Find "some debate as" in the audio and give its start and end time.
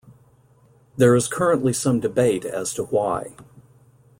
1.73-2.73